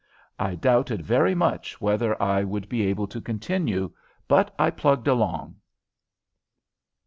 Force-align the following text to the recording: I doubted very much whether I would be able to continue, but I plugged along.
I 0.39 0.55
doubted 0.55 1.03
very 1.05 1.35
much 1.35 1.79
whether 1.79 2.19
I 2.19 2.43
would 2.43 2.67
be 2.67 2.87
able 2.87 3.05
to 3.05 3.21
continue, 3.21 3.93
but 4.27 4.51
I 4.57 4.71
plugged 4.71 5.07
along. 5.07 5.57